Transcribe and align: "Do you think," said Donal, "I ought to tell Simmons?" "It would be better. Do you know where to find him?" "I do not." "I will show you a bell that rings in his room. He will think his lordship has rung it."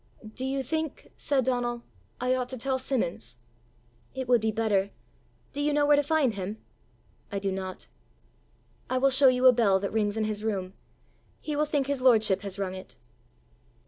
"Do 0.33 0.43
you 0.43 0.63
think," 0.63 1.11
said 1.15 1.45
Donal, 1.45 1.83
"I 2.19 2.33
ought 2.33 2.49
to 2.49 2.57
tell 2.57 2.79
Simmons?" 2.79 3.37
"It 4.15 4.27
would 4.27 4.41
be 4.41 4.51
better. 4.51 4.89
Do 5.53 5.61
you 5.61 5.71
know 5.71 5.85
where 5.85 5.95
to 5.95 6.01
find 6.01 6.33
him?" 6.33 6.57
"I 7.31 7.37
do 7.37 7.51
not." 7.51 7.87
"I 8.89 8.97
will 8.97 9.11
show 9.11 9.27
you 9.27 9.45
a 9.45 9.53
bell 9.53 9.79
that 9.79 9.93
rings 9.93 10.17
in 10.17 10.23
his 10.23 10.43
room. 10.43 10.73
He 11.39 11.55
will 11.55 11.65
think 11.65 11.85
his 11.85 12.01
lordship 12.01 12.41
has 12.41 12.57
rung 12.57 12.73
it." 12.73 12.95